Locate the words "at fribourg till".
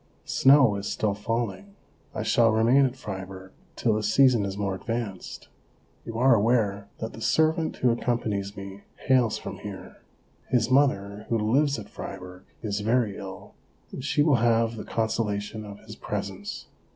2.87-3.93